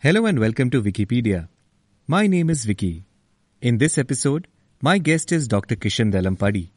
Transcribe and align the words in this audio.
Hello 0.00 0.26
and 0.26 0.38
welcome 0.38 0.70
to 0.70 0.80
Vickypedia. 0.80 1.48
My 2.06 2.28
name 2.28 2.50
is 2.50 2.64
Vicky. 2.64 3.04
In 3.60 3.78
this 3.78 3.98
episode, 3.98 4.46
my 4.80 4.98
guest 4.98 5.32
is 5.32 5.48
Dr. 5.48 5.74
Kishan 5.74 6.12
Dalampadi, 6.12 6.70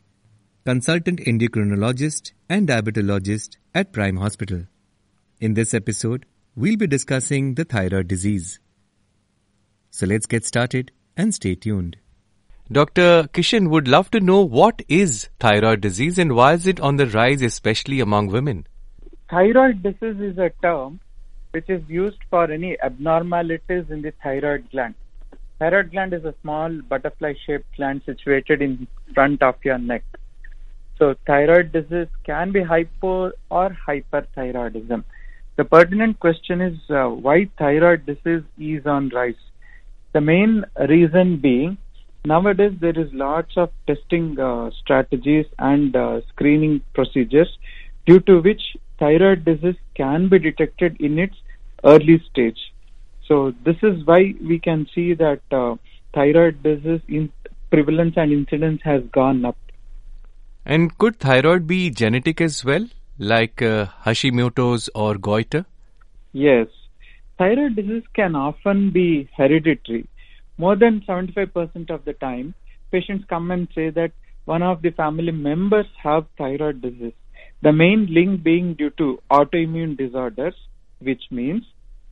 consultant 0.66 1.20
endocrinologist 1.20 2.32
and 2.50 2.68
diabetologist 2.68 3.58
at 3.76 3.94
Prime 3.94 4.18
Hospital. 4.18 4.64
In 5.40 5.54
this 5.54 5.76
episode, 5.76 6.26
we'll 6.56 6.78
be 6.78 6.88
discussing 6.88 7.54
the 7.54 7.64
thyroid 7.64 8.08
disease. 8.08 8.60
So 9.92 10.08
let's 10.08 10.26
get 10.26 10.44
started 10.44 10.92
and 11.16 11.32
stay 11.32 11.54
tuned. 11.54 11.98
Dr. 12.72 13.30
Kishan 13.36 13.70
would 13.70 13.88
love 13.88 14.10
to 14.12 14.20
know 14.20 14.42
what 14.42 14.82
is 14.88 15.30
thyroid 15.40 15.82
disease 15.82 16.18
and 16.18 16.34
why 16.34 16.54
is 16.54 16.66
it 16.66 16.80
on 16.80 16.96
the 16.96 17.06
rise, 17.06 17.44
especially 17.44 18.00
among 18.00 18.30
women? 18.30 18.66
Thyroid 19.30 19.84
disease 19.84 20.20
is 20.20 20.40
a 20.40 20.50
term 20.64 21.00
which 21.52 21.70
is 21.70 21.82
used 21.88 22.20
for 22.30 22.50
any 22.50 22.80
abnormalities 22.82 23.86
in 23.90 24.02
the 24.02 24.14
thyroid 24.24 24.70
gland. 24.72 24.96
Thyroid 25.60 25.92
gland 25.92 26.14
is 26.14 26.26
a 26.26 26.34
small 26.42 26.72
butterfly 26.90 27.34
shaped 27.46 27.76
gland 27.76 28.02
situated 28.06 28.62
in 28.62 28.88
front 29.14 29.44
of 29.44 29.56
your 29.64 29.78
neck. 29.78 30.04
So 30.98 31.16
thyroid 31.28 31.72
disease 31.72 32.08
can 32.26 32.52
be 32.52 32.62
hypo 32.62 33.32
or 33.50 33.78
hyperthyroidism. 33.88 35.04
The 35.58 35.66
pertinent 35.66 36.20
question 36.20 36.62
is 36.62 36.78
uh, 36.90 37.10
why 37.10 37.50
thyroid 37.58 38.06
disease 38.06 38.44
is 38.58 38.86
on 38.86 39.10
rise. 39.10 39.44
The 40.14 40.22
main 40.22 40.64
reason 40.90 41.38
being 41.38 41.78
nowadays 42.26 42.74
there 42.80 42.98
is 42.98 43.12
lots 43.14 43.58
of 43.58 43.72
testing 43.88 44.40
uh, 44.40 44.72
strategies 44.80 45.46
and 45.60 45.96
uh, 45.96 46.22
screening 46.30 46.82
procedures 46.94 47.50
due 48.06 48.20
to 48.22 48.42
which 48.42 48.62
thyroid 49.02 49.44
disease 49.46 49.80
can 49.96 50.30
be 50.30 50.38
detected 50.40 50.96
in 51.00 51.18
its 51.18 51.36
early 51.84 52.24
stage. 52.30 52.60
So 53.28 53.54
this 53.66 53.78
is 53.82 54.06
why 54.06 54.36
we 54.50 54.60
can 54.60 54.88
see 54.94 55.14
that 55.16 55.42
uh, 55.52 55.76
thyroid 56.14 56.62
disease 56.64 57.02
in 57.08 57.32
prevalence 57.72 58.14
and 58.18 58.32
incidence 58.32 58.82
has 58.84 59.02
gone 59.12 59.44
up. 59.46 59.58
And 60.66 60.96
could 60.98 61.20
thyroid 61.20 61.66
be 61.66 61.90
genetic 61.90 62.42
as 62.42 62.64
well, 62.64 62.88
like 63.18 63.62
uh, 63.62 63.88
Hashimoto's 64.06 64.90
or 64.94 65.16
goiter? 65.16 65.66
Yes, 66.34 66.68
thyroid 67.38 67.76
disease 67.76 68.04
can 68.14 68.36
often 68.36 68.92
be 68.92 69.30
hereditary. 69.36 70.08
More 70.58 70.76
than 70.76 71.02
75% 71.08 71.90
of 71.90 72.06
the 72.06 72.14
time, 72.14 72.54
patients 72.92 73.26
come 73.28 73.50
and 73.50 73.68
say 73.74 73.90
that 73.90 74.12
one 74.46 74.62
of 74.62 74.82
the 74.84 74.92
family 74.92 75.32
members 75.32 75.88
have 76.04 76.26
thyroid 76.38 76.82
disease. 76.82 77.14
The 77.62 77.72
main 77.72 78.08
link 78.10 78.44
being 78.44 78.74
due 78.74 78.90
to 78.92 79.22
autoimmune 79.30 79.98
disorders, 79.98 80.56
which 81.00 81.24
means 81.30 81.64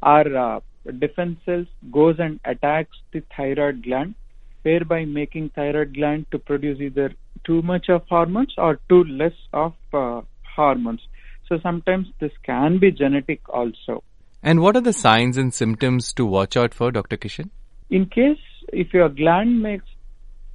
our 0.03 0.37
uh, 0.37 0.59
defense 0.99 1.39
cells 1.45 1.67
goes 1.91 2.17
and 2.19 2.39
attacks 2.45 2.97
the 3.11 3.23
thyroid 3.35 3.83
gland, 3.83 4.15
thereby 4.63 5.05
making 5.05 5.49
thyroid 5.49 5.95
gland 5.95 6.27
to 6.31 6.39
produce 6.39 6.79
either 6.79 7.13
too 7.43 7.61
much 7.61 7.89
of 7.89 8.03
hormones 8.07 8.53
or 8.57 8.79
too 8.89 9.03
less 9.05 9.33
of 9.53 9.73
uh, 9.93 10.21
hormones. 10.55 11.01
So 11.47 11.59
sometimes 11.63 12.07
this 12.19 12.31
can 12.43 12.77
be 12.77 12.91
genetic 12.91 13.41
also. 13.49 14.03
And 14.43 14.61
what 14.61 14.75
are 14.75 14.81
the 14.81 14.93
signs 14.93 15.37
and 15.37 15.53
symptoms 15.53 16.13
to 16.13 16.25
watch 16.25 16.55
out 16.55 16.73
for, 16.73 16.91
Dr. 16.91 17.17
Kishan? 17.17 17.49
In 17.89 18.05
case 18.05 18.37
if 18.71 18.93
your 18.93 19.09
gland 19.09 19.61
makes 19.61 19.85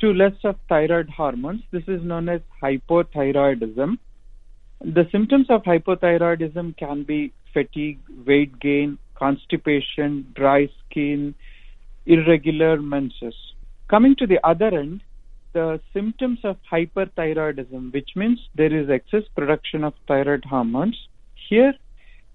too 0.01 0.13
less 0.13 0.35
of 0.45 0.57
thyroid 0.69 1.09
hormones, 1.11 1.63
this 1.73 1.83
is 1.89 2.03
known 2.03 2.29
as 2.29 2.41
hypothyroidism. 2.63 3.99
The 4.85 5.09
symptoms 5.11 5.47
of 5.49 5.63
hypothyroidism 5.63 6.77
can 6.77 7.05
be 7.05 7.33
fatigue, 7.55 8.01
weight 8.27 8.61
gain, 8.61 8.99
constipation, 9.15 10.27
dry 10.37 10.69
skin, 10.85 11.35
irregular 12.05 12.83
menses. 12.83 13.35
Coming 13.89 14.15
to 14.17 14.27
the 14.27 14.47
other 14.47 14.67
end, 14.67 15.01
the 15.55 15.81
symptoms 15.95 16.41
of 16.45 16.59
hyperthyroidism, 16.71 17.95
which 17.95 18.11
means 18.15 18.39
there 18.57 18.75
is 18.79 18.91
excess 18.91 19.23
production 19.35 19.85
of 19.85 19.95
thyroid 20.07 20.45
hormones, 20.45 21.09
here 21.49 21.73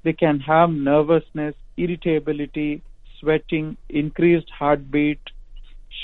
they 0.03 0.13
can 0.13 0.39
have 0.39 0.71
nervousness, 0.71 1.53
irritability, 1.77 2.81
sweating, 3.19 3.77
increased 3.89 4.49
heartbeat, 4.49 5.19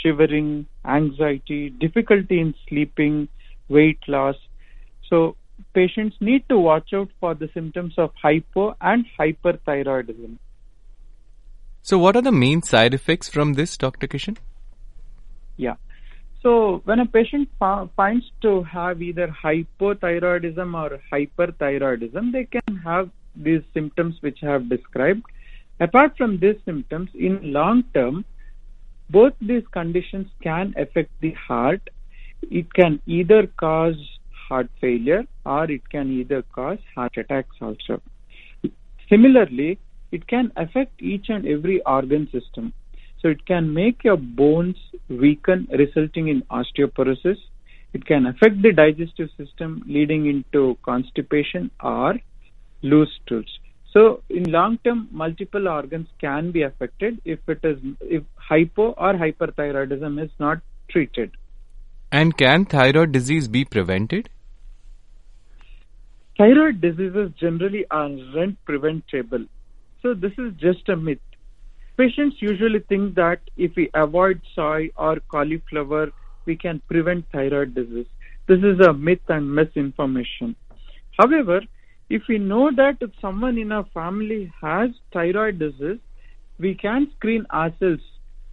shivering, 0.03 0.67
anxiety, 0.85 1.71
difficulty 1.71 2.39
in 2.39 2.53
sleeping, 2.69 3.29
weight 3.67 3.99
loss. 4.07 4.35
So 5.09 5.35
patients 5.73 6.15
need 6.19 6.47
to 6.49 6.57
watch 6.57 6.93
out 6.93 7.09
for 7.19 7.33
the 7.35 7.49
symptoms 7.53 7.93
of 7.97 8.11
hypo 8.21 8.75
and 8.81 9.05
hyperthyroidism. 9.19 10.37
So, 11.81 11.97
what 11.97 12.15
are 12.15 12.21
the 12.21 12.31
main 12.31 12.61
side 12.61 12.93
effects 12.93 13.29
from 13.29 13.53
this, 13.53 13.77
Dr. 13.77 14.07
Kishan? 14.07 14.37
Yeah. 15.57 15.75
So, 16.41 16.81
when 16.85 16.99
a 16.99 17.05
patient 17.05 17.49
fa- 17.59 17.89
finds 17.95 18.25
to 18.41 18.63
have 18.63 19.01
either 19.01 19.27
hypothyroidism 19.27 20.73
or 20.73 20.99
hyperthyroidism, 21.11 22.31
they 22.31 22.45
can 22.45 22.77
have 22.77 23.09
these 23.35 23.61
symptoms 23.73 24.15
which 24.21 24.39
I 24.43 24.51
have 24.51 24.69
described. 24.69 25.23
Apart 25.79 26.17
from 26.17 26.39
these 26.39 26.55
symptoms, 26.65 27.09
in 27.13 27.51
long 27.51 27.83
term, 27.93 28.25
both 29.09 29.33
these 29.41 29.63
conditions 29.71 30.27
can 30.41 30.73
affect 30.77 31.11
the 31.21 31.31
heart. 31.31 31.89
It 32.49 32.73
can 32.73 33.01
either 33.05 33.47
cause 33.47 33.97
heart 34.47 34.69
failure 34.79 35.23
or 35.45 35.69
it 35.71 35.89
can 35.89 36.11
either 36.11 36.41
cause 36.53 36.79
heart 36.93 37.17
attacks 37.17 37.55
also. 37.61 38.01
Similarly, 39.09 39.79
it 40.11 40.27
can 40.27 40.51
affect 40.55 41.01
each 41.01 41.29
and 41.29 41.45
every 41.45 41.81
organ 41.81 42.27
system. 42.31 42.73
So 43.21 43.29
it 43.29 43.45
can 43.45 43.73
make 43.73 44.03
your 44.03 44.17
bones 44.17 44.77
weaken, 45.09 45.67
resulting 45.71 46.27
in 46.27 46.43
osteoporosis. 46.43 47.37
It 47.93 48.05
can 48.05 48.25
affect 48.27 48.61
the 48.61 48.71
digestive 48.71 49.29
system, 49.37 49.83
leading 49.87 50.27
into 50.27 50.77
constipation 50.83 51.71
or 51.81 52.15
loose 52.81 53.09
stools. 53.23 53.59
So 53.91 54.21
in 54.29 54.51
long 54.51 54.77
term, 54.83 55.07
multiple 55.11 55.67
organs 55.69 56.07
can 56.19 56.51
be 56.51 56.63
affected 56.63 57.21
if 57.23 57.39
it 57.47 57.59
is 57.63 57.77
if 58.01 58.23
hypo 58.35 58.91
or 58.91 59.13
hyperthyroidism 59.13 60.21
is 60.23 60.29
not 60.37 60.59
treated. 60.89 61.31
And 62.11 62.37
can 62.37 62.65
thyroid 62.65 63.11
disease 63.11 63.47
be 63.47 63.65
prevented? 63.65 64.29
Thyroid 66.37 66.81
diseases 66.81 67.31
generally 67.39 67.85
aren't 67.91 68.57
preventable. 68.65 69.45
So 70.01 70.13
this 70.13 70.33
is 70.37 70.53
just 70.59 70.89
a 70.89 70.95
myth. 70.97 71.19
Patients 71.97 72.35
usually 72.41 72.79
think 72.89 73.15
that 73.15 73.39
if 73.55 73.71
we 73.77 73.89
avoid 73.93 74.41
soy 74.53 74.89
or 74.97 75.21
cauliflower, 75.31 76.11
we 76.45 76.57
can 76.57 76.81
prevent 76.89 77.25
thyroid 77.31 77.73
disease. 77.73 78.05
This 78.47 78.59
is 78.59 78.85
a 78.85 78.91
myth 78.93 79.21
and 79.29 79.55
misinformation. 79.55 80.57
However, 81.17 81.61
if 82.09 82.23
we 82.27 82.37
know 82.37 82.69
that 82.75 82.97
if 82.99 83.11
someone 83.21 83.57
in 83.57 83.71
our 83.71 83.85
family 83.93 84.51
has 84.61 84.89
thyroid 85.13 85.57
disease, 85.57 85.99
we 86.59 86.75
can 86.75 87.11
screen 87.15 87.45
ourselves 87.53 88.03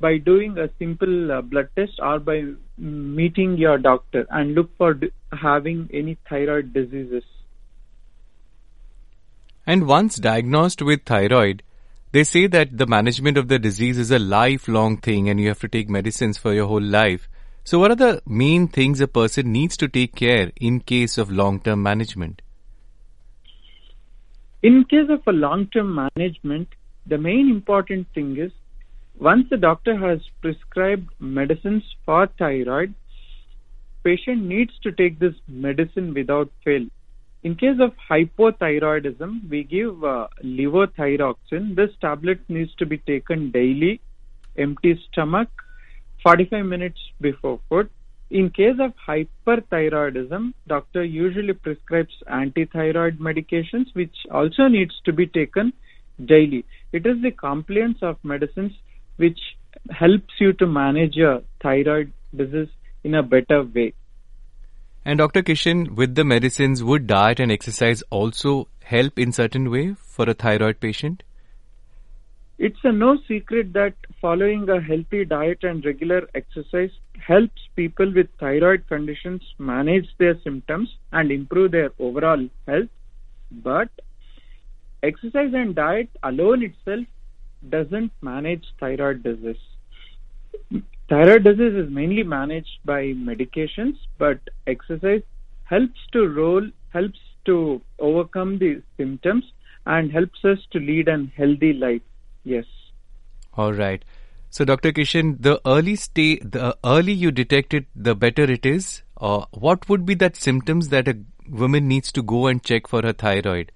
by 0.01 0.19
doing 0.19 0.57
a 0.59 0.71
simple 0.79 1.33
uh, 1.33 1.41
blood 1.43 1.69
test 1.77 1.93
or 1.99 2.21
by 2.21 2.45
meeting 2.79 3.57
your 3.57 3.79
doctor 3.79 4.25
and 4.31 4.55
look 4.55 4.71
for 4.79 4.95
d- 4.95 5.11
having 5.33 5.89
any 5.93 6.17
thyroid 6.29 6.73
diseases. 6.73 7.25
And 9.67 9.87
once 9.87 10.17
diagnosed 10.17 10.83
with 10.83 11.05
thyroid, 11.05 11.63
they 12.13 12.25
say 12.25 12.47
that 12.49 12.77
the 12.77 12.87
management 12.87 13.39
of 13.39 13.49
the 13.49 13.59
disease 13.59 13.99
is 13.99 14.11
a 14.11 14.19
lifelong 14.19 14.97
thing 14.99 15.29
and 15.29 15.41
you 15.41 15.49
have 15.49 15.61
to 15.61 15.69
take 15.69 15.89
medicines 15.89 16.37
for 16.37 16.53
your 16.53 16.67
whole 16.67 16.83
life. 16.83 17.29
So, 17.65 17.79
what 17.79 17.93
are 17.93 17.97
the 17.97 18.23
main 18.27 18.67
things 18.67 19.01
a 19.01 19.07
person 19.07 19.53
needs 19.53 19.77
to 19.79 19.89
take 19.89 20.17
care 20.17 20.51
in 20.57 20.81
case 20.81 21.17
of 21.17 21.31
long 21.31 21.61
term 21.61 21.83
management? 21.83 22.43
In 24.63 24.85
case 24.85 25.09
of 25.09 25.23
a 25.27 25.33
long 25.33 25.69
term 25.69 25.95
management, 25.95 26.69
the 27.07 27.19
main 27.19 27.49
important 27.49 28.09
thing 28.15 28.37
is 28.37 28.53
once 29.19 29.49
the 29.49 29.57
doctor 29.57 29.97
has 29.97 30.21
prescribed 30.41 31.09
medicines 31.21 31.85
for 32.05 32.27
thyroid, 32.39 32.95
patient 34.03 34.43
needs 34.43 34.73
to 34.83 34.91
take 34.91 35.19
this 35.21 35.35
medicine 35.47 36.13
without 36.15 36.51
fail. 36.65 36.87
In 37.45 37.57
case 37.57 37.79
of 37.81 37.93
hypothyroidism, 38.09 39.51
we 39.51 39.65
give 39.65 40.05
uh, 40.05 40.29
levothyroxine. 40.45 41.75
This 41.75 41.91
tablet 42.01 42.39
needs 42.49 42.73
to 42.77 42.87
be 42.87 42.99
taken 42.99 43.51
daily, 43.51 44.01
empty 44.57 45.01
stomach, 45.11 45.49
45 46.23 46.65
minutes 46.65 47.01
before 47.21 47.59
food. 47.69 47.91
In 48.31 48.49
case 48.51 48.79
of 48.79 48.93
hyperthyroidism, 49.09 50.55
doctor 50.69 51.03
usually 51.05 51.53
prescribes 51.53 52.15
antithyroid 52.31 53.19
medications 53.19 53.93
which 53.95 54.15
also 54.31 54.69
needs 54.69 54.95
to 55.05 55.13
be 55.13 55.27
taken 55.27 55.73
daily. 56.25 56.65
It 56.93 57.07
is 57.07 57.21
the 57.23 57.33
compliance 57.33 57.99
of 58.03 58.19
medicines 58.23 58.73
which 59.17 59.41
helps 59.91 60.33
you 60.39 60.53
to 60.55 60.67
manage 60.67 61.17
your 61.17 61.43
thyroid 61.61 62.13
disease 62.37 62.69
in 63.03 63.17
a 63.17 63.23
better 63.23 63.65
way. 63.65 63.95
And 65.05 65.19
Dr. 65.19 65.43
Kishan, 65.43 65.97
with 65.97 66.15
the 66.15 66.25
medicines, 66.25 66.85
would 66.85 67.09
diet 67.09 67.41
and 67.41 67.51
exercise 67.51 68.03
also 68.11 68.69
help 68.85 69.19
in 69.19 69.33
certain 69.33 69.69
way 69.71 69.95
for 69.95 70.31
a 70.31 70.35
thyroid 70.35 70.79
patient? 70.79 71.25
It's 72.59 72.79
a 72.85 72.93
no 72.93 73.19
secret 73.27 73.73
that 73.73 73.95
following 74.21 74.69
a 74.69 74.81
healthy 74.81 75.25
diet 75.25 75.65
and 75.65 75.85
regular 75.85 76.29
exercise 76.37 76.93
helps 77.19 77.61
people 77.75 78.13
with 78.15 78.29
thyroid 78.39 78.87
conditions 78.87 79.43
manage 79.59 80.07
their 80.19 80.41
symptoms 80.43 80.95
and 81.11 81.33
improve 81.33 81.73
their 81.73 81.91
overall 81.99 82.49
health. 82.69 82.89
But 83.51 83.89
exercise 85.03 85.53
and 85.53 85.75
diet 85.75 86.11
alone 86.23 86.63
itself 86.63 87.07
doesn't 87.69 88.13
manage 88.21 88.65
thyroid 88.79 89.25
disease. 89.25 89.57
Thyroid 91.13 91.45
disease 91.45 91.75
is 91.75 91.91
mainly 91.91 92.23
managed 92.23 92.79
by 92.87 93.13
medications, 93.13 93.97
but 94.17 94.39
exercise 94.67 95.21
helps 95.65 96.01
to 96.13 96.27
roll, 96.27 96.67
helps 96.89 97.19
to 97.45 97.83
overcome 97.99 98.57
the 98.57 98.83
symptoms 98.97 99.45
and 99.85 100.11
helps 100.11 100.43
us 100.43 100.57
to 100.71 100.79
lead 100.79 101.09
a 101.09 101.27
healthy 101.37 101.75
life. 101.75 102.01
Yes. 102.45 102.65
All 103.59 103.75
right. 103.75 104.03
So, 104.49 104.65
Dr. 104.65 104.91
Kishan, 104.91 105.37
the 105.43 105.61
early 105.67 105.97
stay, 105.97 106.37
the 106.39 106.79
early 106.83 107.13
you 107.13 107.31
detect 107.31 107.75
it, 107.75 107.85
the 107.95 108.15
better 108.15 108.45
it 108.45 108.65
is. 108.65 109.03
Uh, 109.21 109.45
what 109.51 109.87
would 109.91 110.07
be 110.07 110.15
that 110.15 110.35
symptoms 110.35 110.89
that 110.89 111.09
a 111.09 111.19
woman 111.47 111.89
needs 111.89 112.11
to 112.13 112.23
go 112.23 112.47
and 112.47 112.65
check 112.65 112.87
for 112.87 113.03
her 113.03 113.13
thyroid? 113.13 113.71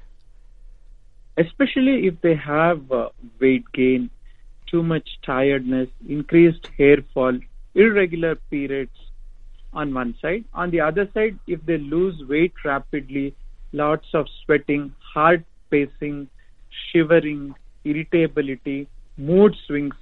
Especially 1.36 2.06
if 2.06 2.18
they 2.22 2.34
have 2.34 2.90
uh, 2.90 3.10
weight 3.38 3.70
gain, 3.74 4.08
too 4.66 4.82
much 4.82 5.08
tiredness, 5.24 5.88
increased 6.08 6.68
hair 6.78 6.98
fall, 7.14 7.38
irregular 7.74 8.36
periods 8.50 8.96
on 9.72 9.92
one 9.92 10.14
side. 10.20 10.44
On 10.54 10.70
the 10.70 10.80
other 10.80 11.08
side, 11.14 11.38
if 11.46 11.64
they 11.66 11.78
lose 11.78 12.22
weight 12.28 12.52
rapidly, 12.64 13.34
lots 13.72 14.08
of 14.14 14.26
sweating, 14.44 14.94
heart 15.14 15.44
pacing, 15.70 16.28
shivering, 16.90 17.54
irritability, 17.84 18.88
mood 19.16 19.54
swings, 19.66 19.94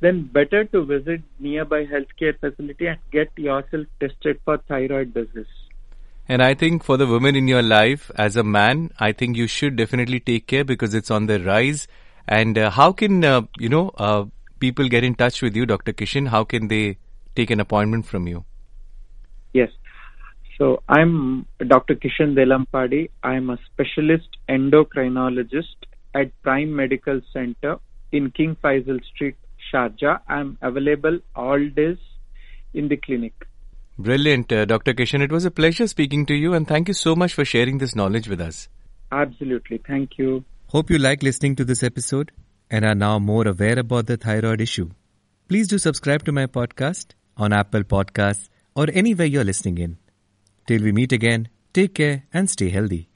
then 0.00 0.24
better 0.24 0.64
to 0.64 0.84
visit 0.84 1.22
nearby 1.38 1.86
healthcare 1.86 2.38
facility 2.38 2.86
and 2.86 2.98
get 3.10 3.30
yourself 3.36 3.86
tested 4.00 4.38
for 4.44 4.58
thyroid 4.68 5.14
disease. 5.14 5.46
And 6.28 6.42
I 6.42 6.54
think 6.54 6.84
for 6.84 6.96
the 6.96 7.06
women 7.06 7.36
in 7.36 7.48
your 7.48 7.62
life, 7.62 8.10
as 8.16 8.36
a 8.36 8.42
man, 8.42 8.90
I 8.98 9.12
think 9.12 9.36
you 9.36 9.46
should 9.46 9.76
definitely 9.76 10.20
take 10.20 10.46
care 10.46 10.64
because 10.64 10.94
it's 10.94 11.10
on 11.10 11.26
the 11.26 11.40
rise. 11.40 11.88
And 12.28 12.56
uh, 12.56 12.70
how 12.70 12.92
can, 12.92 13.24
uh, 13.24 13.42
you 13.58 13.68
know, 13.68 13.90
uh, 13.96 14.24
people 14.60 14.88
get 14.88 15.04
in 15.04 15.14
touch 15.14 15.42
with 15.42 15.56
you, 15.56 15.66
Dr. 15.66 15.92
Kishan? 15.92 16.28
How 16.28 16.44
can 16.44 16.68
they 16.68 16.98
take 17.34 17.50
an 17.50 17.60
appointment 17.60 18.06
from 18.06 18.26
you? 18.26 18.44
Yes. 19.52 19.70
So 20.58 20.82
I'm 20.88 21.46
Dr. 21.66 21.94
Kishan 21.96 22.34
Delampadi. 22.34 23.10
I'm 23.22 23.50
a 23.50 23.58
specialist 23.66 24.28
endocrinologist 24.48 25.88
at 26.14 26.30
Prime 26.42 26.74
Medical 26.74 27.20
Center 27.32 27.78
in 28.12 28.30
King 28.30 28.56
Faisal 28.62 29.02
Street, 29.04 29.36
Sharjah. 29.72 30.20
I'm 30.28 30.58
available 30.62 31.18
all 31.34 31.68
days 31.68 31.98
in 32.74 32.88
the 32.88 32.96
clinic. 32.96 33.34
Brilliant, 33.98 34.52
uh, 34.52 34.64
Dr. 34.64 34.94
Kishan. 34.94 35.22
It 35.22 35.32
was 35.32 35.44
a 35.44 35.50
pleasure 35.50 35.86
speaking 35.86 36.26
to 36.26 36.34
you 36.34 36.54
and 36.54 36.66
thank 36.66 36.88
you 36.88 36.94
so 36.94 37.14
much 37.14 37.34
for 37.34 37.44
sharing 37.44 37.78
this 37.78 37.94
knowledge 37.94 38.28
with 38.28 38.40
us. 38.40 38.68
Absolutely. 39.10 39.78
Thank 39.86 40.18
you. 40.18 40.44
Hope 40.72 40.88
you 40.88 40.96
like 40.96 41.22
listening 41.22 41.54
to 41.56 41.66
this 41.66 41.82
episode 41.82 42.32
and 42.70 42.82
are 42.82 42.94
now 42.94 43.18
more 43.18 43.46
aware 43.46 43.78
about 43.78 44.06
the 44.06 44.16
thyroid 44.16 44.58
issue. 44.58 44.88
Please 45.46 45.68
do 45.68 45.76
subscribe 45.76 46.24
to 46.24 46.32
my 46.32 46.46
podcast 46.46 47.08
on 47.36 47.52
Apple 47.52 47.82
Podcasts 47.84 48.48
or 48.74 48.86
anywhere 48.90 49.26
you're 49.26 49.44
listening 49.44 49.76
in. 49.76 49.98
Till 50.66 50.82
we 50.82 50.90
meet 50.90 51.12
again, 51.12 51.50
take 51.74 51.94
care 51.96 52.22
and 52.32 52.48
stay 52.48 52.70
healthy. 52.70 53.10